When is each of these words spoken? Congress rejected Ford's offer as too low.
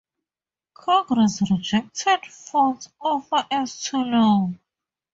Congress 0.73 1.43
rejected 1.51 2.25
Ford's 2.25 2.89
offer 2.99 3.45
as 3.51 3.83
too 3.83 4.03
low. 4.03 4.49